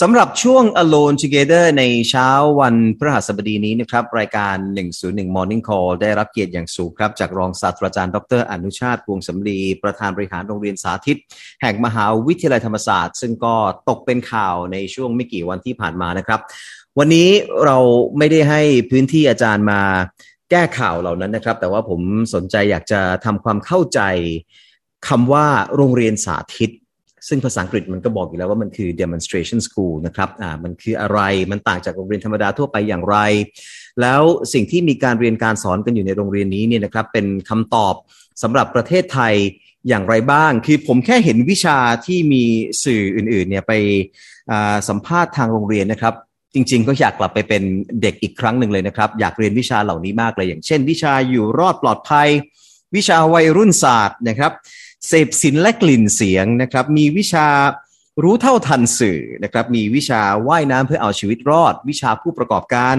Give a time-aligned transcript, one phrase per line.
[0.00, 2.28] สำหรับช่วง Alone Together ในเช้า
[2.60, 4.56] วันพฤหัสบดีนี้นะครับ รายการ
[4.96, 11.18] 101 Morning Call ได้รับเกียรติอย่างสูงครับ จากรองศาสตราจารย์ ดร อนุชาติพวงสำลีประธานบริหารโรงเรียนสาธิต
[11.62, 13.54] แห่งมหาวิทยาลัยธรรมศาสตร์ ซึ่งก็
[13.88, 16.40] ตกเป็นข่าวในช่วงไม่กี่วันที่ผ่านมานะครับ
[16.98, 17.28] วันนี้
[17.64, 17.78] เรา
[18.18, 19.80] ไม่ได้ให้พื้นที่อาจารย์มา
[20.50, 22.00] แก้ข่าวเหล่านั้นนะครับ แต่ว่าผม
[22.34, 24.00] สนใจอยากจะทำความเข้าใจ
[25.08, 26.70] คำว่าโรงเรียนสาธิต
[27.28, 31.20] ซึ่งภาษาอังกฤษมันก็บอกอยู่แล้วว่ามันคือ demonstration school นะครับอ่ามันคืออะไร
[31.50, 33.16] มันต่างจากโรงเรียนธรรมดาทั่วไปอย่างไร
[34.00, 37.94] แล้วสิ่งที่มีการเรียนการสอนกันอยู่ในโรงเรียนนี้เนี่ยนะครับเป็นคำตอบ
[38.42, 39.34] สำหรับประเทศไทย
[39.88, 42.44] อย่างไรบ้าง คือผมแค่เห็นวิชาที่มี
[42.84, 43.72] สื่ออื่นๆเนี่ยไป
[44.88, 46.14] สัมภาษณ์ทางโรงเรียนนะครับ
[46.54, 47.62] จริง ๆ ก็อยากกลับไปเป็น
[48.02, 52.28] เด็กอีกครั้งหนึ่งเลยนะครับ อยากเรียนวิชาเหล่านี้มากเลย อย่างเช่น วิชาอยู่รอดปลอดภัย
[52.96, 54.52] วิชาวัยรุ่นศาสตร์นะครับ
[55.08, 57.46] เสพสินและกลิ่นเสียงนะครับ มีวิชา
[58.22, 62.96] รู้เท่าทันสื่อนะครับ มีวิชาว่ายน้ำเพื่อเอาชีวิตรอด วิชาผู้ประกอบการ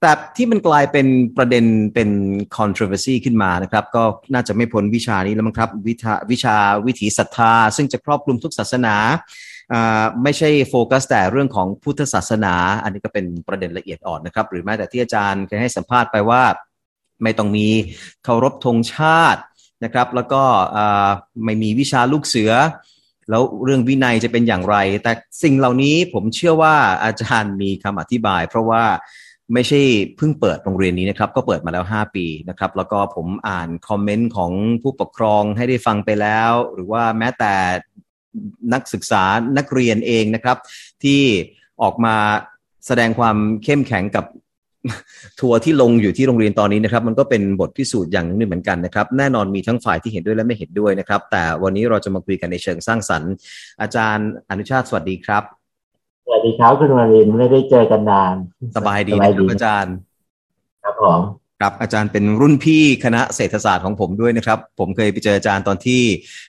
[0.00, 2.10] แต่ที่มันกลายเป็นประเด็นเป็น
[2.56, 8.96] controversy ขึ้นมานะครับ ก็น่าจะไม่พ้นวิชานี้แล้วมั้งครับ วิชาวิชาวิถีศรัทธา ซึ่งจะครอบคลุมทุกศาสนา
[10.22, 16.42] ไม่ใช่โฟกัสแต่เรื่องของพุทธศาสนา อันนี้ก็เป็นประเด็นละเอียดอ่อนนะครับ หรือแม้แต่ที่อาจารย์เคยให้สัมภาษณ์ไปว่า
[17.22, 17.68] ไม่ต้องมี
[18.24, 19.40] เคารพธงชาติ
[19.84, 20.42] นะครับ แล้วก็
[21.44, 22.52] ไม่มีวิชาลูกเสือ
[23.30, 26.74] แล้วเรื่องวินัยจะเป็นอย่างไร แต่สิ่งเหล่านี้ผมเชื่อว่า
[27.04, 28.84] อาจารย์มีคำอธิบาย เพราะว่า
[29.54, 29.80] ไม่ใช่
[30.16, 37.54] เพิ่งเปิดโรงเรียนนี้นะครับ ก็เปิดมาแล้ว 5 ปีนะครับ แล้วก็ผมอ่านคอมเมนต์ของผู้ปกครองให้ได้ฟังไปแล้ว หรือว่าแม้แต่
[38.72, 39.22] นักศึกษา
[39.58, 40.56] นักเรียนเองนะครับ
[41.02, 41.22] ที่
[41.82, 42.16] ออกมา
[42.86, 44.24] แสดงความเข้มแข็งกับ
[45.40, 53.32] ทัวร์ที่ลงอยู่ที่โรงเรียนตอนนี้นะครับ มันก็เป็นบทพิสูจน์อย่างนึงเหมือนกันนะครับ แน่นอนมีทั้งฝ่ายที่เห็นด้วยและไม่เห็นด้วยนะครับ แต่วันนี้เราจะมาคุยกันในเชิงสร้างสรรค์
[53.80, 55.42] อาจารย์อนุชาติสวัสดีครับ
[56.24, 58.34] สวัสดีครับคุณวรินไม่ได้เจอกันนาน
[58.76, 59.94] สบายดีนะครับอาจารย์
[60.84, 61.20] ครับผม
[61.60, 66.02] ครับอาจารย์เป็นรุ่นพี่คณะเศรษฐศาสตร์ของผมด้วยนะครับ ผมเคยไปเจออาจารย์ตอนที่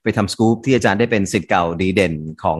[0.03, 2.59] ไปทำสกู๊ปที่อาจารย์ได้เป็นสิทธิ์เก่าดีเด่นของ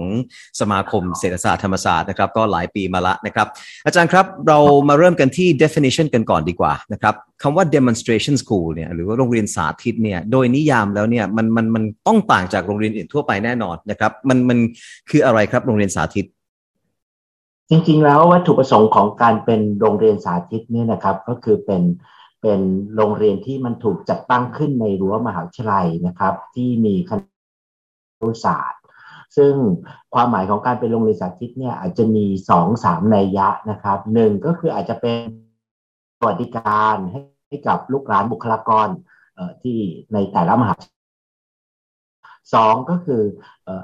[0.59, 3.47] สมาคมเศรษฐศาสตร์ธรรมศาสตร์นะครับ ก็หลายปีมาละนะครับ
[3.85, 14.57] อาจารย์ครับเรามาเริ่มกันที่ definition กันก่อนดีกว่านะครับคำว่า demonstration school เนี่ยหรือว่าโรงเรียนสาธิตเนี่ยโดยนิยามแล้วเนี่ยมันมันมันต้องต่างจากโรงเรียนอื่นทั่วไปแน่นอนนะครับ มันมัน
[15.09, 16.25] คืออะไรครับโรงเรียนสาธิต
[17.69, 21.83] จริงๆแล้ววัตถุประสงค์ของการเป็นโรงเรียนสาธิตเนี่ยนะครับ ก็คือเป็น
[22.41, 22.61] เป็น
[22.95, 28.81] โรงเรียนที่มันถูกจัดตั้งขึ้นในรั้วมหาวิทยาลัยนะครับ ที่มีคณะศาสตร์
[29.37, 29.53] ซึ่ง
[30.13, 35.17] ความหมายของการเป็นโรงเรียนสาธิตเนี่ยอาจจะมีสองสามนัยยะนะครับหนึ่งก็คืออาจจะเป็น
[36.19, 38.87] สวัสดิการให้กับลูกหลานบุคลากร
[39.61, 39.77] ที่
[40.13, 40.73] ในแต่ละมหา
[42.53, 43.21] สองก็คือ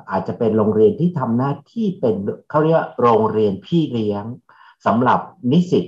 [0.10, 2.16] อาจจะเป็นโรงเรียนที่ทำหน้าที่เป็น
[2.50, 4.24] เขาเรียกว่าโรงเรียนพี่เลี้ยง
[4.86, 5.20] สำหรับ
[5.52, 5.86] นิสิต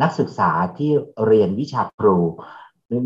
[0.00, 0.90] นักศึกษาที่
[1.26, 2.18] เรียนวิชาครู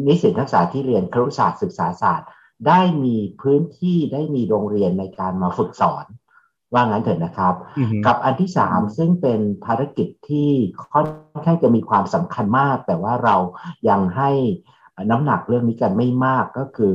[0.07, 2.29] นิสิตนักศึกษาที่เรียนครุศาสตร์ศึกษาศาสตร์
[2.67, 6.05] ได้มีพื้นที่ได้มีโรงเรียนในการมาฝึกสอน
[6.73, 7.55] ว่างั้นเถิดนะครับ
[8.07, 10.51] กับอันที่สามซึ่งเป็นภารกิจที่
[10.93, 11.07] ค่อน
[11.47, 13.37] ข้างจะมีความสำคัญมาก แต่ว่าเรา
[13.89, 14.31] ยังให้
[15.11, 16.93] น้ำหนักเรื่องนี้กันไม่มากก็คือ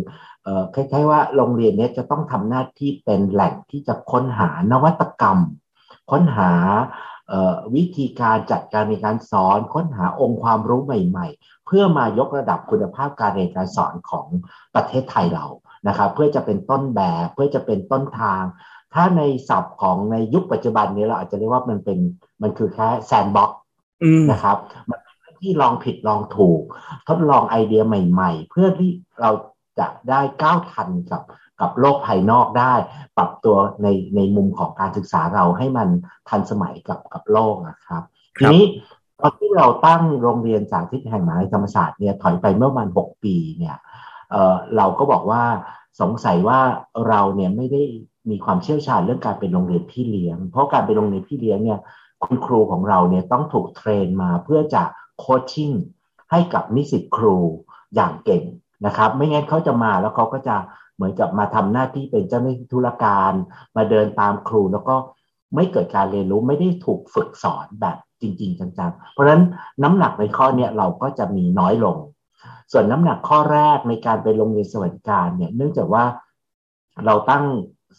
[0.76, 5.40] คล้ายๆว่าโรงเรียนนี้จะต้องทำหน้าที่เป็นแหล่งที่จะค้นหานวัตกรรม
[6.12, 6.52] ค้นหา
[7.76, 14.28] วิธีการจัดการในการสอนค้นหาองค์ความรู้ใหม่ ๆ เพื่อมายกระดับคุณภาพการเรียนการสอนของ
[14.76, 15.46] ประเทศไทยเรา
[15.88, 18.44] นะครับเพื่อจะเป็นต้นแบบเพื่อจะเป็นต้นทาง
[18.94, 22.00] ถ้าในศัพท์ของในยุคปัจจุบันนี้เราอาจจะเรียกว่ามันเป็น
[22.42, 23.52] มันคือแค่แซนบ็อก
[24.32, 24.58] นะครับ
[24.90, 26.62] มันเป็นที่ลองผิดลองถูก
[27.08, 28.90] ทดลองไอเดียใหม่ ๆ เพื่อที่
[29.22, 29.32] เรา
[29.80, 31.22] จะได้ก้าวทันกับ
[31.62, 32.74] กับโลกภายนอกได้
[33.18, 35.90] ปรับตัวในในมุมของการศึกษาเราให้มัน
[36.30, 38.04] ทันสมัยกับกับโลกนะครับ
[38.38, 38.64] ทีนี้
[39.20, 43.78] ตอนที่เราตั้งโรงเรียนสาธิตแห่งมหาวิทยาลัยธรรมศาสตร์เนี่ยถอยไปเมื่อประมาณหกปีเนี่ย
[44.32, 45.44] เเราก็บอกว่า
[46.02, 46.60] สงสัยว่า
[47.08, 47.84] เราเนี่ยไม่ได้
[48.30, 51.80] มีความเชี่ยวชาญเรื่องการเป็นโรงเรียนพี่เลี้ยง เพราะการเป็นโรงเรียนพี่เลี้ยงเนี่ย
[52.24, 54.84] คุณครูของเราเนี่ยต้องถูกเทรนมาเพื่อจะ
[55.20, 55.72] โคชชิ่ง
[56.32, 57.38] ให้กับนิสิตครู
[57.96, 58.44] อย่างเก่ง
[58.86, 60.56] นะครับ ไม่งั้นเขาจะมาแล้วเขาก็จะ
[61.02, 63.34] เหมือนกับมาทำหน้าที่เป็นเจ้าหน้าที่ธุรการ
[63.76, 64.96] มาเดินตามครูแล้วก็
[65.56, 69.44] ไม่เกิดการเรียนรู้ไม่ได้ถูกฝึกสอนแบบจริง ๆ จังๆ เพราะฉะนั้น
[69.84, 71.98] น้ำหนักในข้อนี้เราก็จะมีน้อยลง
[72.72, 76.04] ส่วนน้ำหนักข้อแรกในการไปโรงเรียนสวัสดิการเนี่ยเนื่องจากว่า
[77.06, 77.44] เราตั้ง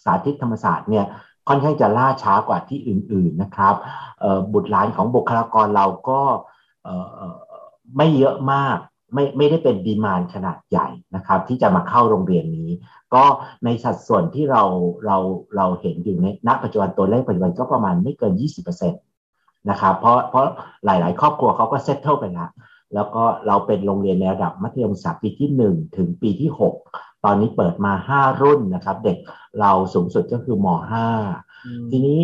[0.03, 1.07] สาธิตธรรมศาสตร์เนี่ย
[1.49, 3.75] ค่อนข้างจะล่าช้ากว่าที่อื่น ๆนะครับ
[4.53, 6.21] บุตรหลานของบุคลากรเราก็
[7.97, 8.79] ไม่เยอะมาก
[9.15, 12.71] ไม่ไม่ได้เป็นดีมานขนาดใหญ่นะครับ ที่จะมาเข้าโรงเรียนนี้
[13.15, 13.25] ก็
[13.65, 14.63] ในสัดส่วนที่เรา
[15.07, 15.19] เรา
[15.57, 18.33] เราเห็นอยู่ในณปัจจุบันตัวเลขปัจจุบันก็ประมาณไม่เกิน
[18.81, 20.47] 20%นะครับเพราะเพราะ
[20.85, 22.51] หลาย ๆ ครอบครัวเขาก็เซตเทิลไปแล้ว
[22.95, 26.51] แล้วก็เราเป็นโรงเรียนในระดับมัธยมศึกษาปีที่ 1 ถึงปีที่
[26.89, 29.19] 6 ตอนนี้เปิดมา 5 รุ่นนะครับ เด็ก
[29.61, 30.67] เราสูงสุดก็คือม
[31.31, 32.21] .5 ทีนี้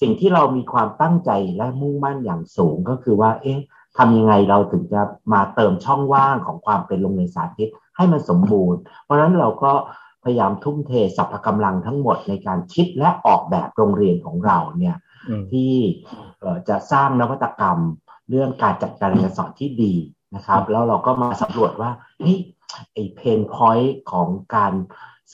[0.00, 3.60] สิ่งที่เรามีความตั้งใจและมุ่งมั่นอย่างสูงก็คือว่า เอ๊ะ
[3.98, 5.02] ทำยังไงเราถึงจะ
[5.32, 9.72] มาเติมช่องว่างของความเป็นโรงเรียนสาธิตให้มันสมบูรณ์ เพราะฉะนั้นเราก็
[10.24, 14.96] พยายามทุ่มเทสรรพกำลังทั้งหมดในการคิดและออกแบบโรงเรียนของเราเนี่ย
[15.52, 15.72] ที่
[16.68, 17.78] จะสร้างนวัตกรรม
[18.30, 19.94] เรื่องการจัดการเรียนสอนที่ดี
[20.34, 21.90] นะครับ แล้วเราก็มาสำรวจว่า
[22.20, 22.38] เฮ้ย
[22.92, 24.72] ไอ้ pain point ของการ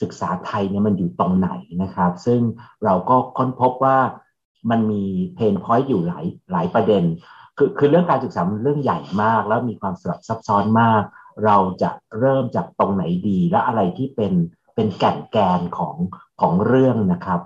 [0.01, 1.49] ศึกษาไทยเนี่ยมันอยู่ตรงไหน
[1.83, 2.39] นะครับ ซึ่ง
[2.85, 3.97] เราก็ค้นพบว่า
[4.69, 5.03] มันมี
[5.35, 7.03] pain point อยู่หลายหลายประเด็น
[7.57, 11.03] คือคือเรื่องการศึกษามันเรื่องใหญ่มาก แล้วมีความสลับซับซ้อนมาก
[11.45, 14.33] เราจะเริ่มจากตรงไหนดีและอะไรที่เป็น
[14.75, 15.95] เป็นแก่นแกนของ
[16.41, 17.39] ของเรื่องนะครับ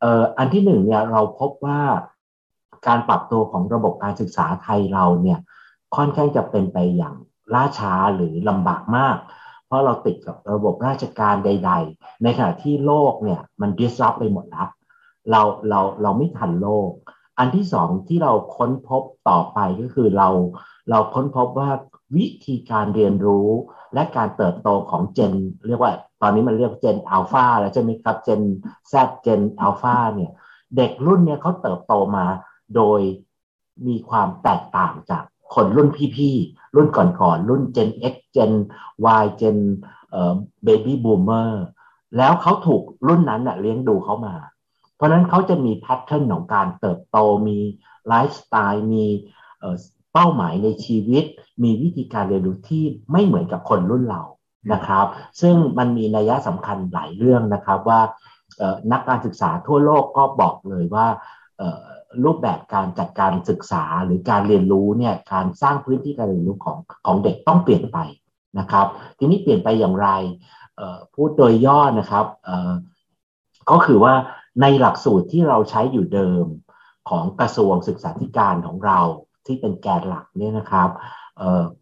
[0.00, 1.80] เอ่ออันที่หนึ่งเนี่ยเราพบว่า
[2.86, 5.38] การปรับตัวของระบบการศึกษาไทยเราเนี่ย
[5.96, 7.14] ค่อนข้างจะเป็นไปอย่าง
[7.54, 9.16] ล่าช้าหรือลำบากมาก
[9.66, 14.68] เพราะเราติดกับระบบราชการใด ๆ ในขณะที่โลกเนี่ยมันดิสรับไปหมดแล้ว
[15.30, 16.90] เราเราเราไม่ทันโลก
[17.38, 20.28] อันที่สองที่เราค้นพบต่อไปก็คือเรา
[20.90, 21.70] เราค้นพบว่า
[22.16, 23.48] วิธีการเรียนรู้
[23.94, 25.32] และการเติบโตของเจน
[25.68, 25.92] เรียกว่า
[26.22, 28.42] ตอนนี้มันเรียกเจนอัลฟาแล้วใช่ไหมครับเจน
[28.88, 30.30] แซดเจนอัลฟาเนี่ย
[30.76, 32.26] เด็กรุ่นเนี้ยเขาเติบโตมา
[32.76, 33.00] โดย
[33.86, 35.24] มีความแตกต่างจาก
[35.54, 38.52] คนรุ่นพี่ๆ รุ่นก่อนๆ รุ่น Gen X Gen
[39.22, 39.58] Y Gen
[40.10, 40.34] เอ่อ
[40.66, 41.52] Baby Boomer
[42.16, 44.34] แล้วเขาถูกรุ่นนั้นเลี้ยงดูเขามา
[44.98, 47.18] เพราะนั้นเขาจะมีแพทเทิร์นของการเติบโต
[47.48, 47.58] มี
[48.08, 49.04] ไลฟ์สไตล์มี
[50.12, 51.24] เป้าหมายในชีวิต
[51.62, 54.22] มีวิธีการเรียนรู้ที่ไม่เหมือนกับคนรุ่นเรา
[54.72, 55.06] นะครับ
[55.40, 58.00] ซึ่งมันมีนัยสำคัญหลายเรื่องนะครับว่า
[58.92, 61.06] นักการศึกษาทั่วโลกก็บอกเลยว่า
[62.24, 67.98] รูปแบบการจัดการศึกษาหรือการเรียนรู้เนี่ยการสร้างพื้นที่การเรียนรู้ของของเด็กต้องเปลี่ยนไป
[68.58, 68.86] นะครับ
[69.18, 70.08] ทีนี้เปลี่ยนไปอย่างไร
[71.14, 72.26] พูดโดยย่อนะครับ
[73.70, 74.14] ก็คือว่า
[74.60, 76.46] ในหลักสูตรที่เราใช้อยู่เดิม
[77.08, 79.00] ของกระทรวงศึกษาธิการของเรา
[79.46, 80.90] ที่เป็นแกนหลักเนี่ยนะครับ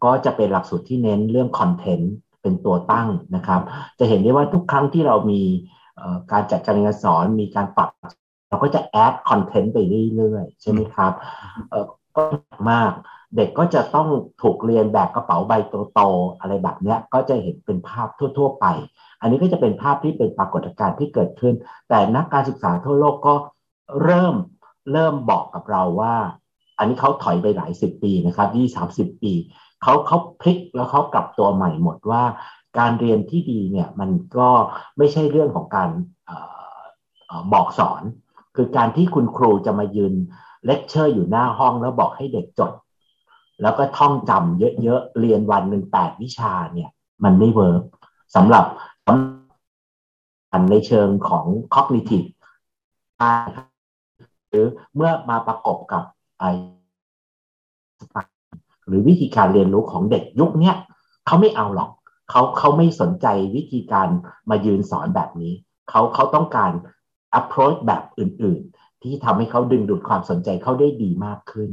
[0.03, 3.61] ก็จะเป็นหลักสูตรที่เน้นเรื่อง content เป็นตัวตั้งนะครับ
[3.99, 5.41] จะเห็นได้ว่าทุกครั้งที่เรามี
[6.31, 7.89] การจัดการเรียนสอนมีการปรับ
[8.49, 9.77] เราก็จะ add content ไป
[10.15, 11.11] เรื่อยๆ ใช่ไหมครับ
[12.17, 12.23] ก็
[12.71, 12.91] มาก
[13.35, 14.07] เด็กก็จะต้อง
[14.41, 15.53] ถูกเรียนแบบกระเป๋าใบ
[15.93, 18.07] โตๆอะไรแบบนี้ก็จะเห็นเป็นภาพ
[18.37, 18.65] ทั่ว ๆ ไป
[19.21, 21.53] อันนี้ก็จะเป็นภาพที่เป็นปรากฏการณ์ที่เกิดขึ้น
[21.89, 23.35] แต่นักการศึกษาทั่วโลกก็
[24.03, 24.35] เริ่ม
[24.91, 26.15] เริ่มบอกกับเราว่า
[26.77, 29.33] อันนี้เขาถอยไปหลายสิบปีนะครับยี่สามสิบปี
[29.83, 32.23] เขาเขาพลิกแล้วเขากลับตัวใหม่หมดว่า
[32.79, 34.49] การเรียนที่ดีเนี่ยมันก็
[34.97, 35.89] ไม่ใช่เรื่องของการ
[37.53, 38.01] บอกสอน
[38.55, 40.13] คือการที่คุณครูจะมายืน
[40.65, 42.71] เลคเชอร์อยู่หน้าห้องแล้วบอกให้เด็กจด
[43.61, 46.89] แล้วก็ท่องจำเยอะๆเรียนวันหนึ่งแปดวิชาเนี่ย
[47.23, 47.83] มันไม่เวิร์ก
[48.35, 48.65] สำหรับ
[50.71, 51.45] ในเชิงของ
[51.75, 52.27] cognitive
[54.49, 56.03] หรือเมื่อมาประกบกับ
[56.39, 56.43] ไอ
[58.87, 60.73] หรือวิธีการเรียนรู้ของเด็กยุคนี้
[61.25, 61.89] เขาไม่เอาหรอก
[62.29, 64.07] เขาเขาไม่สนใจวิธีการ
[64.49, 65.53] มายืนสอนแบบนี้
[65.89, 66.71] เขาเขาต้องการ
[67.39, 71.71] approach แบบอื่น ๆ ที่ทำให้เขาดึงดูดความสนใจเขาได้ดีมากขึ้น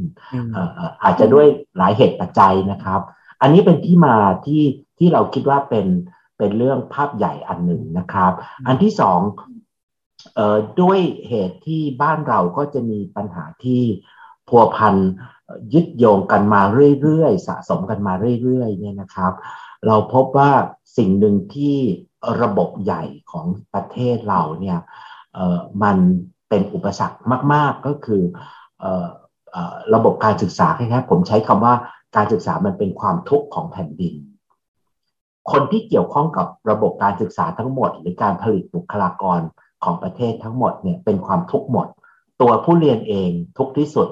[1.02, 1.46] อาจจะด้วย
[1.78, 3.00] หลายเหตุปัจจัยนะครับ
[3.40, 4.62] อันนี้เป็นที่มาที่
[4.98, 5.86] ที่เราคิดว่าเป็น
[6.38, 8.32] เป็นเรื่องภาพใหญ่อันหนึ่งนะครับ
[8.66, 9.20] อันที่สอง
[10.80, 10.98] ด้วย
[11.28, 13.82] เหตุที่บ้านเราก็จะมีปัญหาที่
[14.48, 14.94] พัวพัน
[15.74, 16.62] ยึดโยงกันมา
[17.02, 19.32] เรื่อยๆ สะสมกันมาเรื่อยๆเนี่ยนะครับ
[19.86, 20.50] เราพบว่า
[20.96, 21.76] สิ่งหนึ่งที่
[22.42, 24.78] ระบบใหญ่ของประเทศเราเนี่ย
[25.82, 25.96] มัน
[26.48, 27.18] เป็นอุปสรรค
[27.52, 28.22] มาก ๆก็คือ
[29.94, 31.74] ระบบการศึกษาแค่ผมใช้คำว่า
[32.16, 34.14] การศึกษามันเป็นความทุกข์ของแผ่นดิน
[35.50, 39.40] คนที่เกี่ยวข้องกับระบบการศึกษาทั้งหมด หรือการผลิตบุคลากร
[39.84, 41.86] ของประเทศทั้งหมดเนี่ยเป็นความทุกข์หมด
[42.40, 44.08] ตัวผู้เรียนเองทุกที่สุด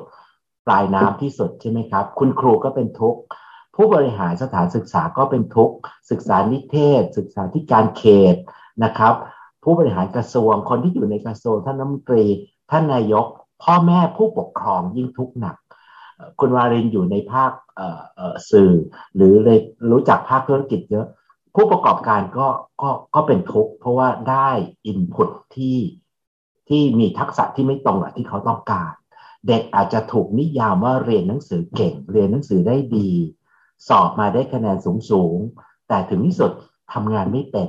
[0.66, 3.20] ปลายน้ำที่สุดใช่ไหมครับ คุณครูก็เป็นทุกข์
[3.76, 5.74] ผู้บริหารสถานศึกษาก็เป็นทุกข์
[6.10, 8.36] ศึกษานิเทศ ศึกษาธิการเขต
[8.84, 9.14] นะครับ
[9.64, 12.24] ผู้บริหารกระทรวงคนที่อยู่ในกระทรวงท่านน้ำตรี
[12.70, 13.26] ท่านนายก
[13.62, 15.56] พ่อแม่ผู้ปกครองยิ่งทุกข์หนัก
[16.40, 17.52] คุณวารินอยู่ในภาค
[18.50, 18.72] สื่อ
[19.16, 19.58] หรือเลย
[19.90, 21.06] รู้จักภาคธุรกิจเยอะ
[21.54, 22.48] ผู้ประกอบการก็
[22.82, 24.50] ก็ก็เป็นทุกข์เพราะว่าได้
[24.86, 25.78] อินพุตที่
[26.68, 28.92] ที่มีทักษะที่ไม่ตรงกับที่เขาต้องการ
[29.46, 33.10] เด็กอาจจะถูกนิยามว่าเรียนหนังสือเก่ง เรียนหนังสือได้ดี
[33.88, 35.36] สอบมาได้คะแนนสูงสูง
[35.88, 36.52] แต่ถึงที่สุด
[36.92, 37.68] ทำงานไม่เป็น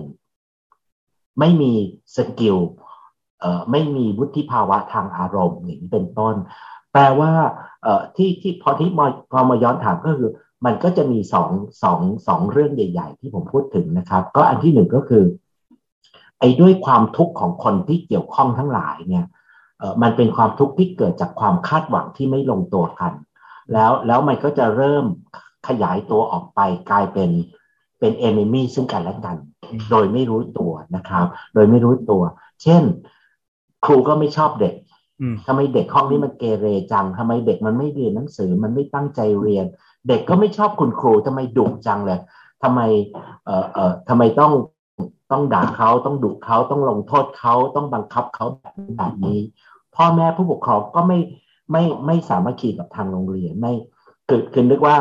[1.40, 1.72] ไม่มี
[2.16, 2.58] skill
[3.40, 6.36] เอ่อไม่มีวุฒิภาวะทางอารมณ์อย่างนี้เป็นต้น
[6.92, 7.32] แปลว่า
[7.84, 8.90] เอ่อที่ที่พอที่
[9.32, 10.32] พอมาย้อนถามก็คือ
[10.66, 11.50] มันก็จะมีสอง
[11.84, 15.24] สองสองเรื่องใหญ่ ๆ ที่ผมพูดถึงนะครับ ก็อันที่หนึ่งก็คือ
[16.40, 19.26] ไอ้ด้วยความทุกข์ของคนที่เกี่ยวข้องทั้งหลายเนี่ย
[19.80, 23.14] เออมันเป็นความทุกข์ที่เกิดจากความคาดหวังที่ไม่ลงตัวกัน
[23.74, 25.06] แล้วแล้วมันก็จะเริ่ม
[25.68, 27.30] ขยายตัวออกไปกลายเป็น
[28.00, 29.38] เป็นเอนิมีซึ่งกันและกัน
[29.92, 32.24] โดยไม่รู้ตัวนะครับ โดยไม่รู้ตัว
[32.64, 32.84] เช่น
[33.86, 34.76] ครูก็ไม่ชอบเด็ก
[35.48, 39.66] ทำไมเด็กห้องนี้มันเกเรจังทำไมเด็กมันไม่เรียนหนังสือ มันไม่ตั้งใจเรียน
[40.08, 42.20] เด็กก็ไม่ชอบคุณครูทำไมดุจังเลย
[42.64, 42.80] ทำไม
[43.46, 44.54] เอ่อเอ่อทำไมต้อง
[45.32, 48.46] ต้องด่าเขาต้องดุเขาต้องลงโทษเขาต้องบังคับเขา
[48.98, 49.40] แบบนี้
[49.96, 51.20] พ่อแม่ผู้ปกครองก็ไม่
[51.72, 53.74] ไม่ไม่สามารถขี่กับทางโรงเรียนไม่
[54.28, 54.98] คือคือนึกว่า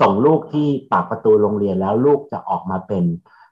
[0.00, 3.04] ส่งลูกที่ปากประตูโรงเรียนแล้วลูกจะออกมาเป็น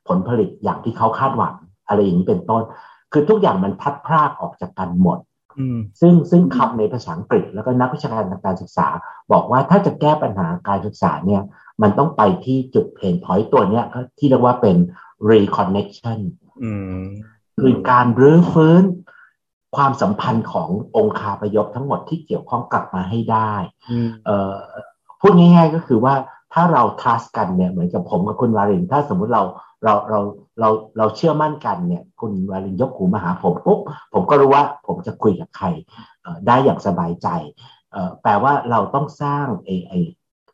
[0.09, 1.55] ผลผลิตอย่างที่เขาคาดหวัง
[1.89, 2.63] อะไรอย่างนี้เป็นต้น
[3.13, 5.19] คือทุกอย่างมันพัดพรากออกจากกันหมด
[6.01, 8.87] ซึ่งซึ่งคำในภาษาอังกฤษแล้วก็นักวิชาการทางการศึกษา
[9.33, 11.43] บอกว่าถ้าจะแก้ปัญหาการศึกษาเนี่ย
[11.83, 13.85] มันต้องไปที่จุดเพนพอยต์ตัวเนี้ย
[14.19, 14.77] ที่เรียกว่าเป็น
[15.31, 16.21] reconnection
[17.61, 18.83] คือการรื้อฟื้น
[19.77, 23.53] ความสัมพันธ์ขององค์คาพยพทั้งหมดที่เกี่ยวข้องกลับมาให้ได้
[25.21, 26.15] พูดง่ายๆก็คือว่า
[26.55, 29.43] ถ้าเรา trust กันเนี่ยเหมือนกับผมกับคุณวารินถ้าสมมุติเรา
[29.85, 30.21] เราเรา
[30.61, 30.69] เรา
[30.99, 33.79] เราเชื่อมั่นกันเนี่ย คุณวารินยกหูมาหาผมปุ๊บ
[34.15, 35.67] ผมก็รู้ว่าผมจะคุยกับใคร
[36.47, 37.29] ได้อย่างสบายใจ
[38.23, 39.99] แปลว่าเราต้องสร้างไอ้ไอ้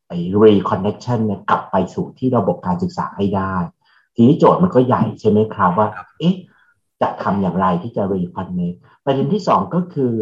[0.09, 3.54] ไอ้ reconnection เนี่ยกลับไปสู่ที่ระบบการศึกษาให้ได้
[4.16, 6.35] ทีนี้โจทย์มันก็ใหญ่ใช่ไหมครับว่า เอ๊ะ
[7.00, 10.12] จะทำอย่างไรที่จะ reconnect ประเด็นที่สองก็คือ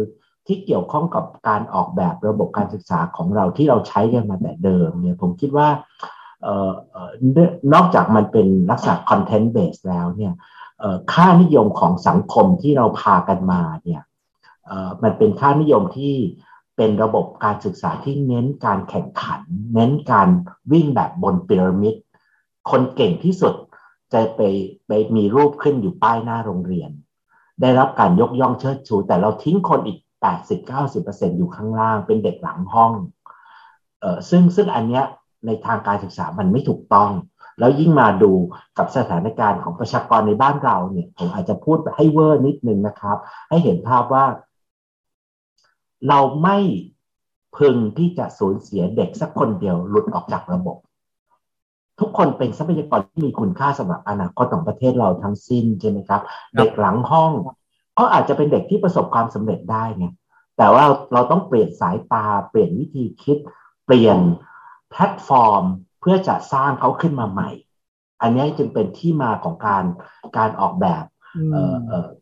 [0.47, 5.67] ที่เกี่ยวข้องกับการออกแบบระบบการศึกษาของเราที่เราใช้กันมาแต่เดิมเนี่ยผมคิดว่า
[7.73, 10.33] นอกจากมันเป็นลักษณะ content based แล้วเนี่ย
[11.13, 14.01] ค่านิยมของสังคมที่เราพากันมาเนี่ย
[15.03, 16.15] มันเป็นค่านิยมที่
[16.77, 19.41] เป็นระบบการศึกษาที่เน้นการแข่งขัน
[19.73, 20.27] เน้นการ
[20.71, 21.95] วิ่งแบบบนพีระมิด
[22.69, 23.53] คนเก่งที่สุด
[24.13, 24.41] จะไป
[24.87, 26.91] ไปมีรูปขึ้นอยู่ป้ายหน้าโรงเรียน
[27.61, 29.99] ได้รับการยกย่องเชิดชู แต่เราทิ้งคนอีก
[30.69, 32.91] 80-90%อยู่ข้างล่างเป็นเด็กหลังห้อง
[33.99, 35.05] เออซึ่งซึ่งอันเนี้ย
[35.45, 37.11] ในทางการศึกษามันไม่ถูกต้อง
[37.59, 38.31] แล้วยิ่งมาดู
[38.77, 43.17] กับสถานการณ์ของประชากรในบ้านเราเนี่ยผมอาจจะพูดให้เวอร์นิดนึงนะครับ
[43.49, 44.25] ให้เห็นภาพว่า
[46.09, 46.57] เราไม่
[47.57, 50.77] พึงที่จะสูญเสียเด็กสักคนเดียวหลุดออกจากระบบ
[51.99, 56.21] ทุกคนเป็นทรัพยากรที่มีคุณค่าสำหรับอนาคตของประเทศเราทั้งสิ้นใช่ไหมครับ
[56.57, 57.31] เด็กหลังห้อง
[57.99, 60.07] ก็อาจจะเป็นเด็กที่ประสบความสำเร็จได้ไง
[60.57, 63.37] แต่ว่าเราต้องเปลี่ยนสายตา เปลี่ยนวิธีคิด
[63.85, 64.17] เปลี่ยน
[64.95, 65.63] แพลตฟอร์ม
[66.01, 67.49] เพื่อจะสร้างเขาขึ้นมาใหม่
[68.21, 69.83] อันนี้จึงเป็นที่มาของการ
[70.37, 71.03] การออกแบบ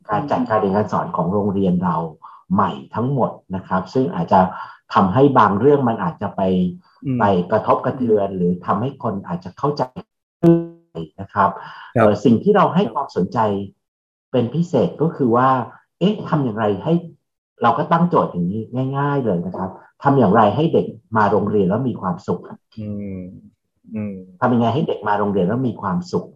[0.10, 1.98] การจัดการเรียนการสอนของโรงเรียนเรา
[2.54, 4.40] ใหม่ทั้งหมดนะครับ ซึ่งอาจจะ
[4.94, 6.42] ทำให้บางเรื่องมันอาจจะไป
[7.20, 9.84] ไปกระทบกระเทือน หรือทำให้คนอาจจะเข้าใจ
[11.22, 11.50] นะครับ
[12.24, 13.40] สิ่งที่เราให้ความสนใจ
[14.32, 15.50] เป็นพิเศษก็คือว่า
[16.00, 16.94] เอ๊ะทำอย่างไรให้
[17.64, 18.62] เราก็ตั้งโจทย์อย่างนี้
[18.98, 19.70] ง่าย ๆ เลยนะครับ
[20.04, 20.86] ทำอย่างไรให้เด็ก
[21.18, 22.42] มาโรงเรียนแล้วมีความสุข
[24.42, 26.28] ทำยังไงให้เด็กมาโรงเรียนแล้วมีความสุข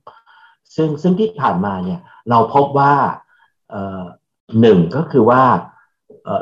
[0.75, 2.93] ซึ่งซึ่งที่ผ่านมาเนี่ย เราพบว่า
[4.61, 5.43] หนึ่งก็คือว่า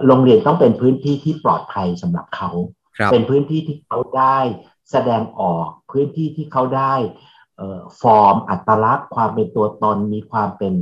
[0.07, 2.49] โรงเรียนต้องเป็นพื้นที่ที่ปลอดภัยสำหรับเขา
[3.11, 4.37] เป็นพื้นที่ที่เขาได้
[4.91, 6.93] แสดงออกพื้นที่ที่เขาได้
[8.01, 10.73] ฟอร์มอัตลักษณ์ ความเป็นตัวตนมีความเป็น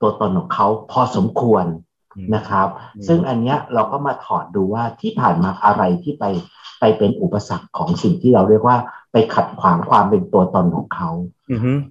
[0.00, 1.64] ตัวตนของเขาพอสมควร
[2.34, 2.68] นะครับ
[3.06, 6.24] ซึ่งอันเนี้ยเราก็มาถอดดูว่าที่ผ่านมาอะไรที่ไป
[6.80, 8.78] ไปเป็นอุปสรรคของสิ่งที่เราเรียกว่า
[9.12, 11.10] ไปขัดขวางความเป็นตัวตนของเขา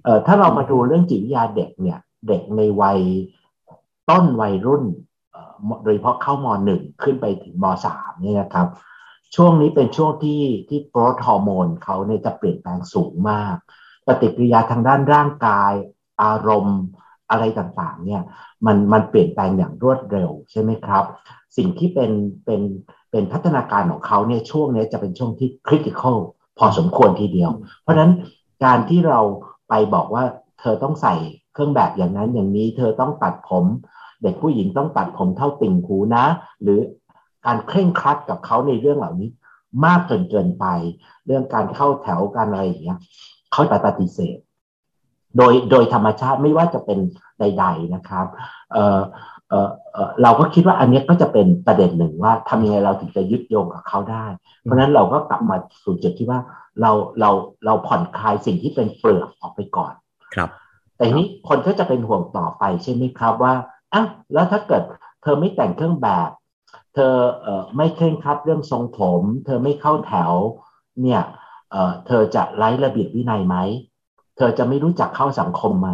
[0.04, 1.98] เอ่อถ้าเรามาดูเรื่องจิตวิทยาเด็กเนี่ย
[2.28, 3.00] เด็กในวัย
[4.10, 4.84] ต้นวัยรุ่น
[5.84, 8.66] โดยเฉพาะเข้ามหนึ่งขึ้นไปถึงมสามนี่นะครับ
[9.36, 13.56] ช่วงนี้เป็นช่วงที่ที่โกรทฮอร์โมนเขาเนี่ยจะเปลี่ยนแปลงสูงมาก
[14.06, 15.72] ปฏิกิริยาทางด้านร่างกาย
[16.22, 16.80] อารมณ์
[17.30, 18.22] อะไรต่างๆเนี่ย
[18.66, 21.04] มันมันเปลี่ยนแปลงอย่างรวดเร็วใช่ไหมครับ
[21.56, 22.10] สิ่งที่เป็น
[22.44, 22.60] เป็น
[23.10, 26.16] เป็นพัฒนาการของเขาเนี่ยช่วงนี้จะเป็นช่วงที่คริติคอล
[26.58, 27.50] พอสมควรทีเดียว
[27.82, 28.12] เพราะฉะนั้น
[28.64, 29.20] การที่เรา
[29.68, 30.24] ไปบอกว่า
[30.60, 31.14] เธอต้องใส่
[31.52, 33.64] เครื่องแบบอย่างนั้นอย่างนี้ เธอต้องตัดผม
[34.22, 36.24] เด็กผู้หญิงต้องตัดผมเท่าติ่งหูนะ
[36.62, 36.80] หรือ
[37.46, 39.28] การเคร่งครัดกับเขาในเรื่องเหล่านี้
[39.84, 40.66] มากเกินเกินไป
[41.26, 42.98] เรื่องการเข้าแถวการอะไรอย่างเงี้ย
[43.52, 44.36] เขาปฏิเสธ
[45.36, 46.98] โดยโดยธรรมชาติไม่ว่าจะเป็น
[47.40, 48.26] ใด ๆนะครับ
[48.72, 49.00] เออ
[49.48, 49.68] เออ
[50.22, 54.26] เราก็คิดว่าอันนี้ก็จะเป็นประเด็นหนึ่งว่าทำยังไงเราถึงจะยึดโยงกับเขาได้
[54.62, 56.40] เพราะฉะนั้นเราก็กลับมาสู่จุดที่ว่า
[56.80, 57.30] เราเรา
[57.66, 59.92] เราผ่อนคลายสิ่งที่เป็นเปลือกออกไปก่อน
[60.34, 60.50] ครับ
[60.96, 63.54] แต่นี้คนก็จะเป็นห่วงต่อไปใช่ไหมครับว่า
[63.94, 64.82] อะแล้วถ้าเกิด
[65.22, 66.30] เธอไม่แต่งเครื่องแบบ
[66.94, 70.32] เธอเอ่อไม่เคร่งครัดเรื่องทรงผม เธอไม่เข้าแถว
[71.02, 71.22] เนี่ย
[71.70, 73.56] เอ่อเธอจะไร้ระเบียบวินัยไหม
[73.89, 75.90] เธอจะไม่รู้จักเข้าสังคมไหม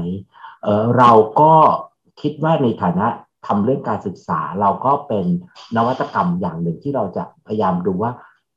[0.65, 1.11] เเรา
[1.41, 1.53] ก็
[2.21, 3.07] คิดว่าในฐานะ
[3.47, 5.27] ทำเรื่องการศึกษา เราก็เป็น
[5.77, 8.13] นวัตกรรมอย่างหนึ่งที่เราจะพยายามดูว่า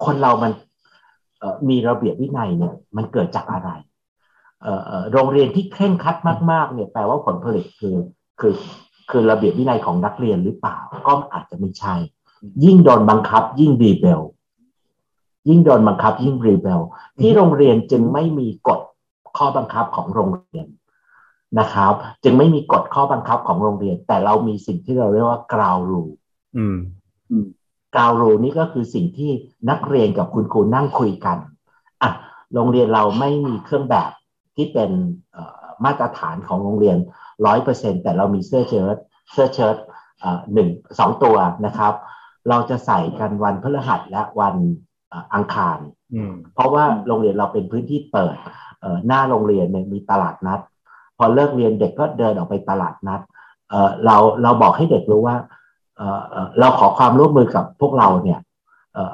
[0.05, 0.51] คนเรามัน
[1.69, 3.69] มีระเบียบวินัยเนี่ย มันเกิดจากอะไร
[5.11, 6.15] โรงเรียนที่เคร่งครัด
[6.51, 7.95] มากๆ เนี่ยแปลว่าผลผลิตคือ
[8.39, 8.53] คือ
[9.09, 10.77] คือระเบียบวินัยของนักเรียนหรือเปล่า
[11.07, 11.95] ก็อาจจะไม่ใช่
[12.63, 14.21] ยิ่งโดนบังคับ ยิ่งรีเบล
[15.49, 16.81] ยิ่งโดนบังคับ ยิ่งรีเบล
[17.19, 18.78] ที่โรงเรียนจึงไม่มีกฎ
[19.39, 20.67] ข้อบังคับของโรงเรียน
[21.59, 21.93] นะครับ
[22.23, 26.03] จึงไม่มีกฎข้อบังคับของโรงเรียน แต่เรามีสิ่งที่เราเรียกว่ากราวรู
[26.57, 26.77] อืม
[27.95, 29.31] กราวรูนี่ก็คือสิ่งที่
[29.69, 31.37] นักเรียนกับคุณครูนั่งคุยกัน
[32.01, 32.11] อะ
[32.53, 34.11] โรงเรียนเราไม่มีเครื่องแบบ
[34.55, 34.91] ที่เป็น
[35.85, 36.97] มาตรฐานของโรงเรียน
[37.45, 38.95] ร้อยเปอร์เซ็นแต่เรามีเสื้อเชิ้ต
[39.31, 39.75] เสื้อเชิ้ต
[40.53, 40.69] หนึ่ง
[40.99, 41.93] สองตัวนะครับ
[42.49, 44.55] เราจะใส่กันวันพฤหัสและวัน
[45.33, 45.79] อังคาร
[46.53, 48.35] เพราะว่าโรงเรียนเราเป็นพื้นที่เปิด
[49.07, 50.59] หน้าโรงเรียนเนี่ยมีตลาดนัด
[51.17, 53.21] พอเลิกเรียนเด็กก็เดินออกไปตลาดนัด
[54.05, 55.35] เราเราบอกให้เด็กรู้ว่า
[56.59, 58.39] เราขอความร่วมมือกับพวกเราเนี่ย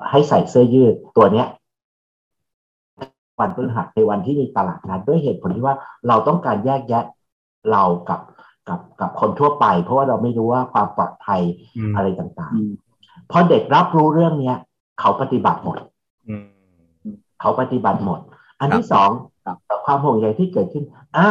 [0.09, 1.47] ให้ใส่เสื้อยืดตัวเนี้ย
[3.39, 5.75] วันพฤหัสในวันที่มีตลาดนัดด้วยเหตุผลที่ว่า
[6.07, 7.03] เราต้องการแยกแยะ
[7.71, 8.21] เรากับ
[8.69, 11.41] กับกับคนทั่วไป เพราะว่าเราไม่รู้ว่าความปลอดภัย
[11.95, 14.57] อะไรต่างๆพอเด็กรับรู้เรื่องเนี้ย
[14.99, 15.77] เขาปฏิบัติหมด
[17.39, 18.19] เขาปฏิบัติหมด
[18.59, 19.09] อันที่สอง
[19.85, 20.83] ความห่วงใยที่เกิดขึ้น
[21.17, 21.27] อะ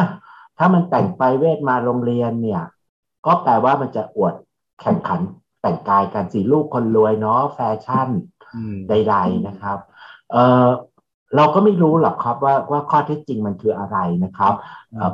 [0.59, 2.63] ถ้ามันแต่งไปเวทมาโรงเรียนเนี่ย
[3.27, 4.35] ก็แปลว่ามันจะอวด
[4.81, 5.21] แข่งขัน
[5.63, 8.09] แต่งกายกันสีลูกคนรวยเนาะแฟชั่น
[8.89, 9.79] ใด ๆนะครับ
[10.33, 10.69] เออ
[11.37, 14.53] เราก็ไม่รู้หรอกครับว่าว่าข้อเท็จจริงมันคืออะไรนะครับ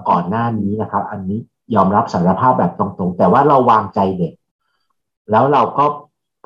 [0.09, 1.39] ก่อนหน้านี้นะครับ อันนี้
[1.75, 4.35] ยอมรับสารภาพแบบตรงๆ แต่ว่าเราวางใจเด็ก
[5.31, 5.85] แล้วเราก็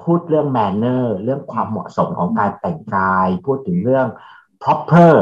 [0.02, 4.06] พูดเรื่องแมนเนอร์เรื่องความเหมาะสมของการแต่งกาย พูดถึงเรื่อง
[4.62, 5.12] proper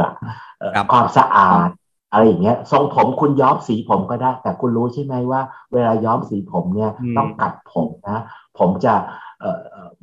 [0.92, 1.68] ความสะอาด
[2.12, 5.40] อะไรอย่างเงี้ยทรงผมคุณย้อมสีผมก็ได้ แต่คุณรู้ใช่ไหมว่า
[5.72, 8.20] เวลาย้อมสีผมเนี่ยต้องกัดผมนะ
[8.58, 8.94] ผมจะ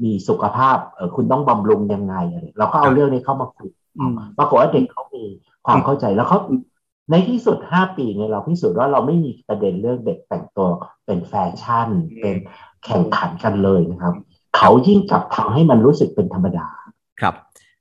[0.03, 0.77] มีสุขภาพ
[1.15, 3.69] คุณต้องบำรุงยังไงอะไรเราก็เอาเรื่องนี้เข้ามาคุย
[4.37, 5.23] ปรากฏว่าเด็กเขามี
[5.65, 6.39] ความเข้าใจแล้วเขา
[7.11, 10.67] ในที่สุดห้าปีเนี่ยเราพิสูจน์ว่าเราไม่มีประเด็นเรื่องเด็กแต่งตัว
[11.05, 11.89] เป็นแฟชั่น
[12.21, 12.35] เป็น
[12.85, 14.13] แข่งขันกันเลยนะครับ
[14.57, 16.67] เขายิ่งกลับทำให้มันรู้สึกเป็นธรรมดา
[17.21, 17.35] ครับ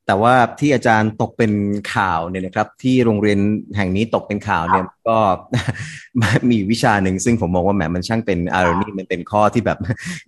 [0.09, 1.52] แต่ว่าที่อาจารย์ตกเป็น
[1.94, 3.38] ข่าวเนี่ยนะครับ ที่โรงเรียน
[3.76, 5.18] แห่งนี้ตกเป็นข่าวเนี่ยก็
[6.50, 9.78] มีวิชาหนึ่งซึ่งผมมองว่าแหมมันช่างเป็นอารนี่มันเป็นข้อที่แบบ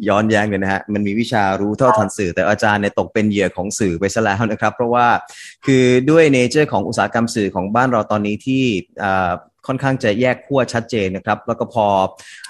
[0.08, 5.06] ย้อนแย้งเลยนะฮะมันมีวิชารู้เท่าทันสื่อ แต่อาจารย์เนี่ยตกเป็นเหยื่อของสื่อไปซะแล้วนะครับ เพราะว่า
[5.66, 8.62] คือด้วยเนเจอร์ของอุตสาหกรรมสื่อของบ้านเราตอนนี้ที่
[9.66, 11.86] ค่อนข้างจะแยกขั้วชัดเจนนะครับ แล้วก็พอ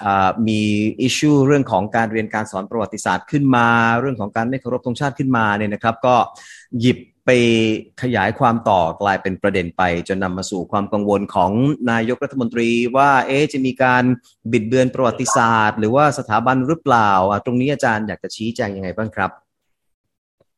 [0.05, 0.07] อ
[0.47, 0.61] มี
[1.01, 3.67] อิชชูเรื่องของการเรียนการสอนประวัติศาสตร์ขึ้นมา
[3.99, 6.15] เรื่องของการไม่เคารพธงชาติขึ้นมาเนี่ยนะครับ ก็
[6.79, 7.29] หยิบไป
[8.01, 11.51] ขยายความต่อกลายเป็นประเด็นไป จนนำมาสู่ความกังวลของ
[11.91, 14.03] นายกรัฐมนตรีว่าเอ๊จะมีการ
[14.51, 17.11] บิดเบือนประวัติศาสตร์ หรือว่าสถาบันหรือเปล่า
[17.45, 19.31] ตรงนี้อาจารย์อยากจะชี้แจงยังไงบ้างครับ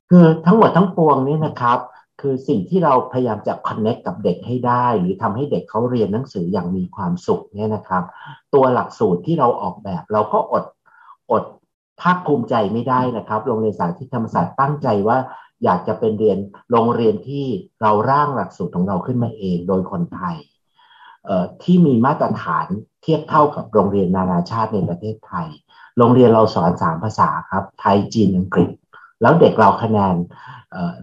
[0.09, 1.79] คือทั้งหมดทั้งปวงนี้นะครับ
[2.25, 8.03] คือสิ่งที่เราพยายามจะคอนเน็กกับเด็กให้ได้ หรือทำให้เด็กเขาเรียนหนังสืออย่างมีความสุขเนี่ยนะครับ
[8.53, 10.65] ตัวหลักสูตรที่เราออกแบบเราก็อด
[11.31, 11.43] อด
[12.01, 15.17] ภาคภูมิใจไม่ได้นะครับ โรงเรียนสาธิตธรรมศาสตร์ตั้งใจว่า
[15.63, 16.37] อยากจะเป็นเรียน
[16.71, 17.45] โรงเรียนที่
[17.81, 20.37] เราร่างหลักสูตรของเราขึ้นมาเองโดยคนไทย
[21.63, 22.67] ที่มีมาตรฐาน
[23.01, 25.47] เทียบเท่ากับโรงเรียนนานาชาติในประเทศไทย
[25.97, 28.69] โรงเรียนเราสอนสามภาษาครับ ไทยจีนอังกฤษ
[29.23, 30.15] แล้วเด็กเราคะแนน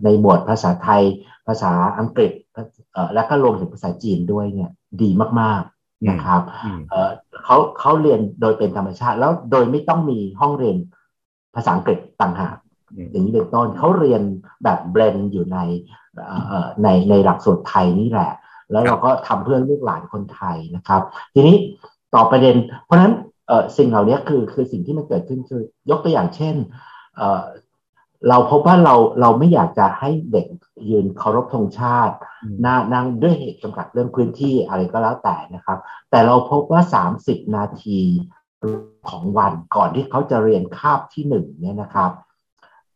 [0.04, 1.02] ในหมวดภาษาไทย
[1.46, 2.33] ภาษาอังกฤษ
[3.14, 4.70] และก็รวมถึงภาษาจีนด้วยเนี่ย
[5.02, 6.42] ดีมากๆนะครับ
[7.44, 10.76] เขาเขาเรียนโดยเป็นธรรมชาติ แล้วโดยไม่ต้องมีห้องเรียน
[11.54, 12.56] ภาษาอังกฤษต่างหาก
[13.11, 14.22] อย่างนี้เป็นต้นเขาเรียน
[14.64, 15.59] แบบเบรนอยู่ใน
[16.83, 18.33] ในในหลักสูตรไทยนี่แหละ
[18.70, 21.02] แล้วเราก็ทำเพื่อลูกหลานคนไทยนะครับ
[21.35, 21.56] ทีนี้
[22.14, 23.12] ต่อประเด็น เพราะฉะนั้น
[23.76, 26.54] สิ่งเหล่านี้คือคือสิ่งที่มันเกิดขึ้นคือยกตัวอย่างเช่น
[28.28, 30.46] เราพบว่าเราเราไม่อยากจะให้เด็ก
[30.90, 32.14] ยืนเคารพธงชาติ
[32.64, 35.78] นานั่งด้วยเหตุจำกัดเรื่องพื้นที่อะไรก็แล้วแต่นะครับ
[36.11, 36.83] แต่เราพบว่า
[37.18, 38.00] 30 นาที
[39.09, 42.11] ของวันก่อนที่เขาจะเรียนคาบที่หนึ่งเนี่ยนะครับ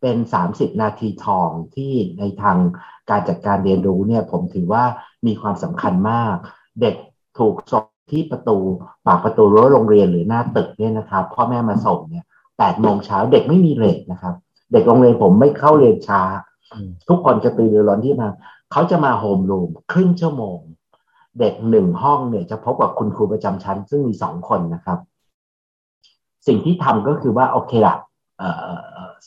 [0.00, 0.16] เป็น
[0.50, 2.58] 30 นาทีทองที่ในทาง
[3.10, 4.84] การจัดการเรียนรู้เนี่ยผมถือว่า
[5.26, 6.34] มีความสำคัญมาก
[6.80, 6.96] เด็ก
[7.38, 8.58] ถูกส่งที่ประตู
[9.06, 12.24] ปากประตูรั้วโรงเรียนหรือหน้าตึกเนี่ยนะครับพ่อแม่มาส่งเนี่ย
[12.58, 14.34] แปดโมงเช้าเด็กไม่มีเลทนะครับ
[14.72, 16.22] เด็กโรงเรียนผมไม่เข้าเรียนช้า
[17.08, 18.28] ทุกคนจะตื่นรือร้อนที่มา
[18.72, 20.58] เขาจะมาโฮมรูมครึ่งชั่วโมง
[21.40, 24.98] เด็กหนึ่งห้องเนี่ยจะพบกับคุณครูประจำชั้น ซึ่งมีสองคนนะครับ
[26.46, 27.96] สิ่งที่ทำก็คือว่าโอเคละ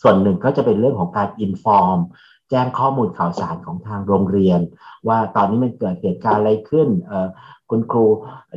[0.02, 2.00] ส่วนหนึ่งก็จะเป็นเรื่องของการอินฟอร์ม
[2.50, 4.60] แจ้งข้อมูลข่าวสารของทางโรงเรียน
[5.08, 6.88] ว่าตอนนี้มันเกิดเหตุการณ์อะไรขึ้น
[7.70, 8.06] คุณครู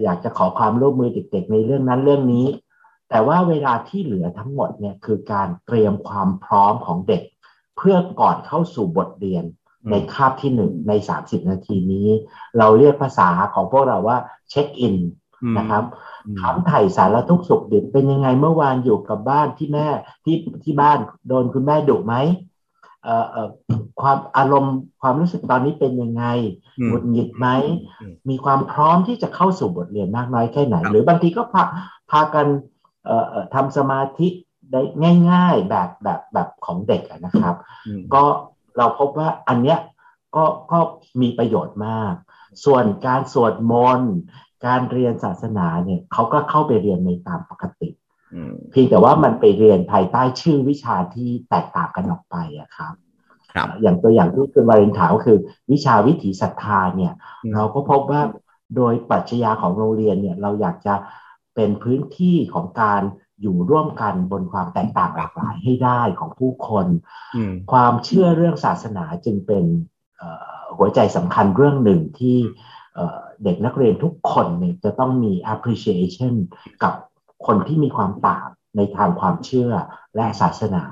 [0.02, 2.46] อยากจะขอความร่วมมือเด็กๆในเรื่องนั้นเรื่องนี้
[3.10, 7.22] แต่ว่าเวลาที่เหลือทั้งหมดเนี่ยคือการเตรียมความพร้อมของเด็ก
[7.76, 9.44] เพื่อก่อนเข้าสู่บทเรียน
[9.90, 12.08] ในคาบที่หนึ่งใน30นาทีนี้
[12.58, 14.18] เราเรียกภาษาของพวกเราว่า
[14.50, 14.96] เช็คอิน
[15.58, 15.84] นะครับ
[16.40, 19.88] ถามไถ่สารทุกสุขดิบเป็นยังไงเมื่อวานอยู่กับบ้านที่แม่
[20.24, 22.14] ที่ที่บ้านโดนคุณแม่ดุไหม
[24.00, 26.24] ความอารมณ์ความรู้สึกตอนนี้เป็นยังไง
[26.86, 27.48] หงุดหงิดไหม
[28.28, 31.64] มีความพร้อมที่จะเข้าสู่บทเรียนมากน้อยแค่ไหน หรือบางทีก็พา
[32.10, 32.46] พากัน
[33.54, 34.28] ทำสมาธิ
[34.72, 34.82] ได้
[35.30, 37.56] ง่าย ๆแบบแบบแบบของเด็กนะครับ
[38.14, 38.22] ก็
[38.78, 39.78] เราพบว่าอันเนี้ย
[40.36, 40.78] ก็ก็
[41.20, 42.14] มีประโยชน์มาก
[42.64, 44.14] ส่วนการสวดมนต์
[44.66, 47.88] การเรียนศาสนาเนี่ยเขาก็เข้าไปเรียนในตามปกติ
[48.70, 52.94] เพียงแต่ว่ามันไปเรียนภายใต้ชื่อวิชาที่แตกต่างกันออกไปอะครับ
[53.52, 55.38] ครับ อย่างตัวอย่างที่คุณวารินถามก็คือ
[55.72, 57.12] วิชาวิถีศรัทธาเนี่ย
[57.54, 58.22] เราก็พบว่า
[58.76, 60.94] โดยปรัชญาของโรงเรียนเนี่ย เราอยากจะ
[61.54, 63.02] เป็นพื้นที่ของการ
[63.40, 66.86] อยู่ร่วมกันบนความแตกต่างหลากหลายให้ได้ของผู้คน
[67.72, 69.64] ความเชื่อเรื่องศาสนาจึงเป็น
[70.76, 72.36] หัวใจสำคัญเรื่องหนึ่งที่
[73.44, 76.34] เด็กนักเรียนทุกคนเนี่ยจะต้องมี appreciation
[76.82, 76.94] กับ
[77.46, 79.72] คนที่มีความต่างในทางความเชื่อ
[80.16, 80.84] และศาสนา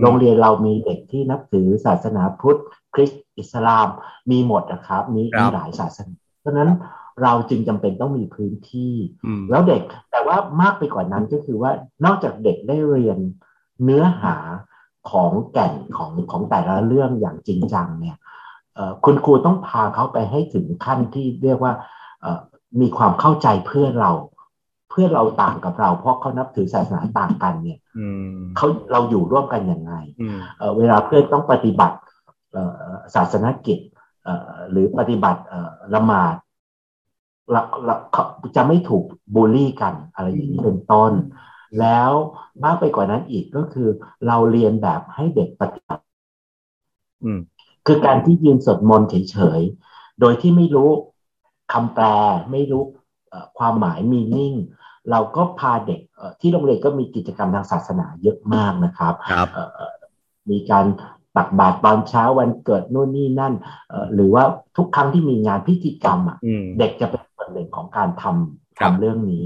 [0.00, 2.60] โรงเรียนเรามีเด็กที่นับถือศาสนาพุทธ
[2.94, 3.88] คริสต์อิสลาม
[4.30, 5.22] มีหมดนะครับ มี
[5.54, 6.70] หลายศาสนา เพราะนั้น
[7.22, 8.94] เราจึงจำเป็นต้องมีพื้นที่
[9.50, 11.72] แล้วเด็กแต่ว่ามากไปกว่านั้นก็คือว่า
[12.04, 13.18] นอกจากเด็กได้เรียน
[13.84, 14.36] เนื้อหา
[15.10, 18.16] ของแก่นของของแต่ละเรื่องอย่างจริงจังเนี่ย
[19.04, 21.72] คุณครูต้องพาเขาไปให้ถึงขั้นที่เรียกว่า
[22.80, 24.10] มีความเข้าใจเพื่อเรา
[24.90, 27.78] เพื่อเราต่างกับเรา เพราะเขานับถือศาสนาต่างกันเนี่ย
[28.56, 29.92] เขาเราอยู่ร่วมกันยังไง
[30.78, 31.96] เวลาเพื่อนต้องปฏิบัติ
[33.14, 33.78] ศาสนกิจ
[34.70, 35.40] หรือปฏิบัติ
[35.94, 36.34] ละหมาด
[38.56, 41.12] จะไม่ถูกบูลลี่กันอะไรอย่างนี้เป็นต้น
[41.80, 42.10] แล้ว
[42.64, 43.88] มากไปกว่านั้นอีกก็คือ
[44.26, 46.04] เราเรียนแบบให้เด็กปฏิบัติ
[47.86, 50.90] คือการที่ยืนสวดมนต์เฉยๆ โดยที่ไม่รู้
[51.72, 52.06] คำแปล
[52.52, 52.82] ไม่รู้
[53.58, 54.54] ความหมายมีนิ่ง
[55.10, 56.00] เราก็พาเด็ก
[56.40, 59.48] ที่โรงเรียนก็มีกิจกรรมทางศาสนาเยอะมากนะครับรบ
[60.50, 60.86] มีการ
[61.36, 63.54] ตักบาตรตอนเช้าวันเกิดนู่นนี่นั่น
[64.14, 64.44] หรือว่า
[64.76, 66.38] ทุกครั้งที่มีงานพิธีกรรมอะ
[66.78, 69.44] เด็กจะเป็นส่วน หนึ่งของการทำทำเรื่องนี้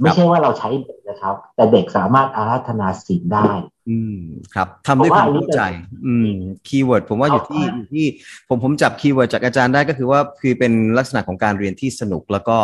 [0.00, 3.50] ไม่ใช่ว่าเราใช้เด็กนะครับ แต่เด็กสามารถอาราธนาศีลได้
[3.90, 4.18] อืม
[4.54, 5.62] ครับทำด้วยความเข้าใจ
[6.06, 6.30] อืม
[6.66, 8.06] keyword ผมว่าอยู่ที่อยู่ที่
[8.48, 12.58] ผมผมจับ keyword จากอาจารย์ได้ก็คือว่าคือเป็นลักษณะของการเรียนที่สนุกแล้วก็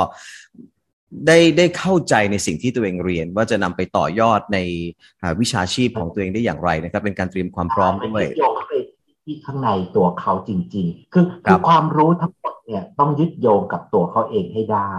[1.27, 4.59] ได้ได้เข้าใจในสิ่งที่ตัวเองเรียน ว่าจะนำไปต่อยอดใน
[5.41, 8.73] วิชาชีพของตัวเองได้อย่างไรนะครับ เป็นการเตรียมความพร้อมด้วยโยงไป
[9.25, 14.91] ที่ข้างในตัวเขาจริง ๆ คือคือความรู้ทั้งหมดเนี่ยต้องยึดโยงกับตัวเขาเองให้ได้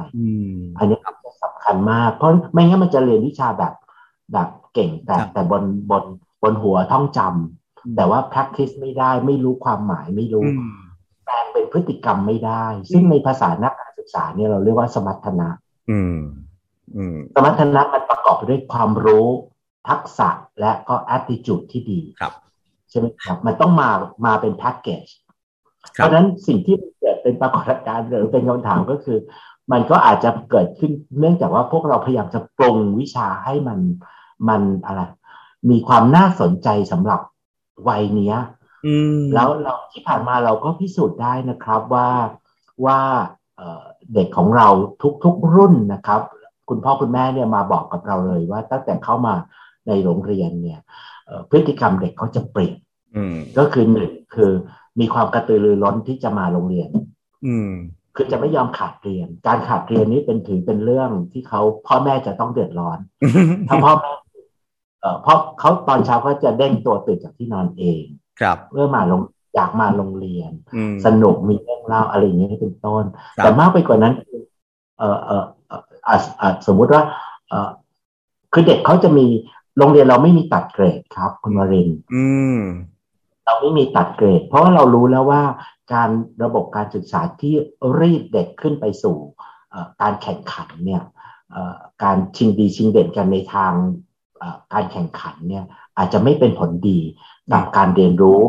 [0.78, 1.00] อันนี้
[1.44, 3.74] สำคัญมาก เพราะไม่งั้นมันจะเรียนวิชาแบบ
[4.34, 6.04] แบบเก่งแต่แต่บนบน
[6.44, 10.48] บนหัวท่องจำแต่ว่า practice ไม่ได้ไม่รู้ความหมายไม่รู้
[11.26, 15.50] แปลงเป็นพฤติกรรมไม่ได้ ซึ่งในภาษานักการศึกษาเนี่ยเราเรียกว่าสมรรถนะ
[17.36, 19.28] สมรรถนะมันประกอบไปด้วยความรู้
[19.90, 22.34] ทักษะและก็ attitude ที่ดีครับ
[22.93, 23.89] ใช่ไหมครับ มันต้องมา
[24.25, 25.06] มาเป็นแพ็กเกจ
[25.93, 29.17] เพราะนั้นสิ่งที่เกิดเป็นปรากฏการณ์หรือเป็นคำถามก็คือ
[29.71, 33.79] มันก็อาจจะเกิดขึ้นเนื่องจากว่าพวกเราพยายามจะปรุงวิชาให้มัน
[34.49, 35.01] มันอะไร
[35.69, 37.21] มีความน่าสนใจสำหรับ
[37.88, 38.38] วัยเนี้ย
[39.34, 42.10] แล้วเราที่ผ่านมาเราก็พิสูจน์ได้นะครับว่า
[42.86, 42.99] ว่า
[44.13, 44.67] เด็กของเรา
[45.23, 46.21] ทุกๆรุ่นนะครับ
[46.69, 49.36] คุณพ่อคุณแม่เนี่ยมาบอกกับเราเลยว่าตั้งแต่เข้ามา
[49.88, 50.79] ในโรงเรียนเนี่ย
[51.50, 52.78] พฤติกรรมเด็กเขาจะเปลี่ยน
[53.58, 54.52] ก็คือหนึ่งคือ
[55.00, 56.90] มีความกระตือรือร้นที่จะมาโรงเรียน
[57.48, 57.56] อื
[58.16, 62.98] คือจะไม่ยอมขาดเรียน การขาดเรียนนี้เป็นถือเป็นเรื่องที่เขาพ่อแม่จะต้องเดือดร้อน
[63.68, 64.12] ถ้าพ่อแม่
[65.02, 68.04] เอ่อเพราะเขาตอนเช้าก็จะเด้งตัวตื่นจากที่นอนเอง
[68.42, 69.22] ครับ เพื่อมาลง
[69.56, 70.52] อยากมาโรงเรียน
[71.06, 73.04] สนุกมีเรื่องเล่าอะไรอย่างเงี้ยเป็นต้น
[73.36, 74.14] แต่มากไปกว่านั้น
[75.00, 77.02] เอ่อเอ่อเอ่อสมมุติว่า
[77.50, 77.70] เอ่อ
[78.54, 79.26] คือเด็กเขาจะมี
[79.78, 82.26] โรงเรียนเราไม่มีตัดเกรดครับ คุณวรินอื
[82.58, 82.60] ม
[83.46, 85.44] เราไม่มีตัดเกรด เพราะว่าเรารู้แล้วว่า
[85.94, 86.10] การ
[86.44, 87.54] ระบบการศึกษาที่
[88.00, 89.18] รีดเด็กขึ้นไปสู่
[90.02, 91.04] การแข่งขันเนี่ย
[92.04, 93.74] การชิงดีชิงเด่นกันในทาง
[94.74, 95.66] การแข่งขันเนี่ย
[95.98, 97.00] อาจจะไม่เป็นผลดี
[97.54, 98.42] กับการเรียนรู้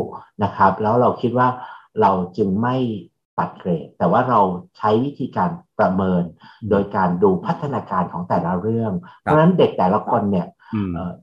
[0.43, 1.47] นะครับ แล้วเราคิดว่า
[2.01, 2.75] เราจึงไม่
[3.39, 4.39] ตัดเกรด แต่ว่าเรา
[4.77, 6.23] ใช้วิธีการประเมิน
[6.69, 10.47] โดยการดูพัฒนาการของแต่ละเรื่อง เพราะฉะนั้นเด็กแต่ละคนเนี่ย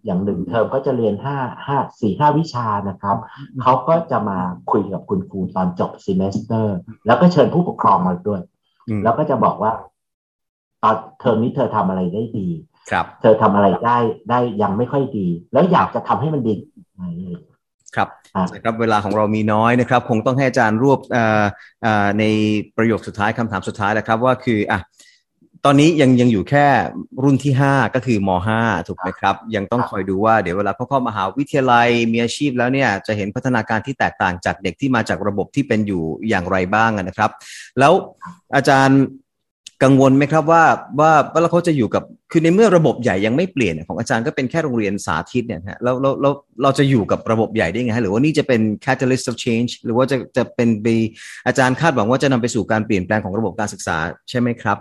[0.04, 1.36] อย่างหนึ่งเทอมก็จะเรียนห้า
[1.66, 3.16] ห้าสี่ห้าวิชานะครับ
[3.62, 4.38] เขาก็จะมา
[4.70, 8.40] คุยกับคุณครูตอนจบ semester แล้วก็เชิญผู้ปกครองมาด้วย
[9.04, 9.72] แล้วก็จะบอกว่า
[10.82, 12.48] ตอนเทอมนี้เธอทำอะไรได้ดี
[12.90, 13.98] ครับ เธอทำอะไรได้
[14.30, 16.54] ได้ยังไม่ค่อยดี แล้วอยากจะทำให้มันดี
[16.94, 17.02] ไหม
[17.96, 18.08] ครับ
[18.64, 21.00] ครับเวลาของเรามีน้อยนะครับ คงต้องให้อาจารย์รวบ
[22.18, 22.24] ใน
[22.76, 24.80] ประโยคสุดท้ายคำถามสุดท้ายแล้วครับ ว่าคืออะ
[25.66, 26.66] ตอนนี้ยังยังอยู่แค่
[27.22, 37.30] รุ่นที่ 5 ก็คือม .5 ถูกไหมครับ ยังต้องคอยดูว่าเดี๋ยวเวลาเขาเข้ามหาวิทยาลัยมีอาชีพแล้วเนี่ยจะเห็นพัฒนาการที่แตกต่างจากเด็กที่มาจากระบบที่เป็นอยู่อย่างไรบ้างนะครับ
[37.78, 37.92] แล้ว
[38.56, 39.00] อาจารย์
[39.82, 40.64] กังวลไหมครับว่า
[41.00, 46.30] ว่าว่าเขาจะอยู่กับคือในเมื่อระบบใหญ่ยังไม่เปลี่ยนของอาจารย์ก็เป็นแค่โรงเรียนสาธิตเนี่ยฮะแล้วเราเรา
[46.62, 50.86] เราจะอยู่กับระบบใหญ่ได้ไงหรือว่านี่จะเป็น catalyst of change หรือว่าจะจะเป็นไป
[51.46, 53.96] อาจารย์คาดหวังว่าจะนำไปสู่การเปลี่ยนแปลงของระบบการศึกษา
[54.30, 54.78] ใช่ไหมครับ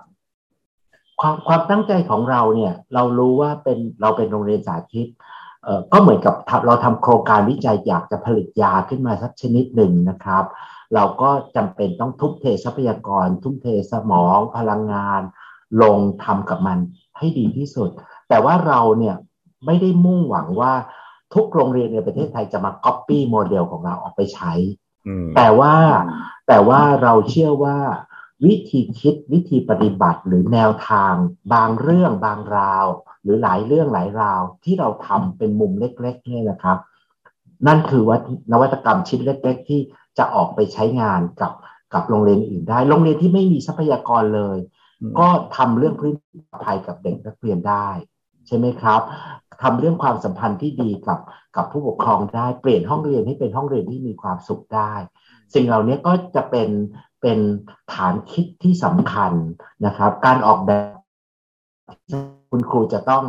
[1.22, 5.08] ความความตั้งใจของเราเนี่ยเรารู้ว่าเป็นเราเป็นโรงเรียนสาธิต
[5.64, 10.46] เอ่อก็เหมือนกับเราทำโครงการวิจัยอยากจะผลิตยาขึ้นมาสักชนิดหนึ่งนะครับ
[10.96, 15.22] เราก็จำเป็นต้องทุ่มเททรัพยากร ทุ่มเทสมอง พลังงาน
[15.82, 16.78] ลงทำกับมัน
[17.18, 17.90] ให้ดีที่สุด
[18.30, 19.16] แต่ว่าเราเนี่ย
[19.66, 20.74] ไม่ได้มุ่งหวังว่า
[21.34, 24.54] ทุกโรงเรียนในประเทศไทยจะมา copy model ของเราออกไปใช้
[25.36, 25.76] แต่ว่า
[26.48, 27.78] แต่ว่าเราเชื่อว่า
[28.46, 31.14] วิธีคิดวิธีปฏิบัติหรือแนวทาง
[31.54, 32.86] บางเรื่องบางราว
[33.24, 36.78] หรือหลายเรื่องหลายราว ที่เราทำเป็นมุมเล็กๆนี่นะครับ
[37.68, 38.18] นั่นคือว่า
[38.52, 39.82] นวัตกรรมชิ้นเล็ก ๆ ที่
[40.18, 41.54] จะออกไปใช้งานกับ
[41.94, 44.58] กับโรงเรียนอื่นได้ โรงเรียนที่ไม่มีทรัพยากรเลย
[45.20, 45.28] ก็
[45.58, 46.14] ทำเรื่องพื้น
[46.64, 47.88] ภัยกับเด็กนักเรียนได้
[48.48, 49.02] ใช่ไหมครับ
[49.62, 51.20] ทำเรื่องความสัมพันธ์ที่ดีกับ
[51.56, 54.94] กับผู้ปกครองได้ เปลี่ยนห้องเรียนให้เป็นห้องเรียนที่มีความสุขได้
[55.54, 56.70] สิ่งเหล่านี้ก็จะเป็น
[57.22, 57.40] เป็น
[57.94, 59.34] ฐานคิดที่สำคัญ
[59.86, 60.96] นะครับ การออกแบบ
[62.50, 63.24] คุณครูจะต้อง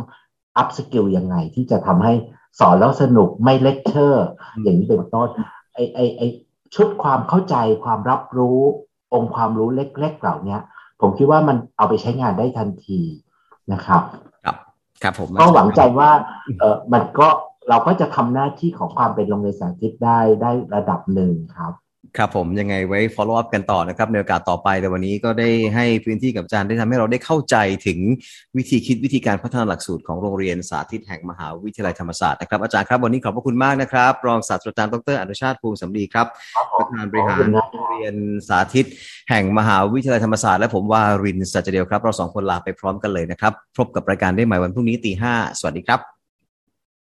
[0.57, 2.13] upskill ยังไง ที่จะทำให้
[2.59, 4.25] สอนแล้วสนุกไม่เลคเชอร์
[4.63, 5.27] อย่างนี้เป็นต้น
[5.73, 6.21] ไอ้ไอ้ไอ้
[6.75, 8.59] ชุดความเข้าใจความรับรู้
[9.13, 10.57] องค์ความรู้เล็ก ๆ เหล่านี้
[11.01, 13.01] ผมคิดว่ามันเอาไปใช้งานได้ทันที
[13.73, 14.01] นะครับ
[14.45, 14.57] ครับ
[15.03, 16.09] ครับผมก็หวังใจว่า
[16.59, 17.27] เออมันก็
[17.69, 21.73] เราก็จะทำหน้าที่ของความเป็นโรงเรียนสาธิตได้ได้ระดับหนึ่งครับ
[22.17, 27.55] ครับผมยังไงไว้ follow up กันต่อนะครับ ในโอกาสต่อไปแต่วันนี้ก็ได้ให้พื้นที่กับอาจารย์ได้ทำให้เราได้เข้าใจ
[27.87, 27.99] ถึง
[28.57, 36.27] วิธีคิดวิธีการพัฒนาหลักสูตรของโรงเรียนสาธิตแห่งมหาวิทยาลัยธรรมศาสตร์นะครับอาจารย์ครับวันนี้ขอบพระคุณมากนะครับ รองศาสตราจารย์ดรอนุชาติภูมิสำลีครับ
[36.77, 37.41] ประธานบริหารโร
[37.83, 38.15] งเรียน
[38.47, 38.85] สาธิต
[39.29, 46.22] แห่งมหาวิทยาลัยธรรมศาสตร์และผมวารินสัจเดียวครับเราสองคนลาไปพร้อมกันเลยนะครับพบกับรายการได้ใหม่วันพรุ่งนี้ตีห้าสวัสดีครับ